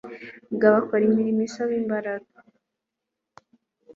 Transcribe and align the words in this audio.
bw’abakora 0.53 1.03
imirimo 1.09 1.41
isaba 1.49 1.73
imbaraga 1.81 2.35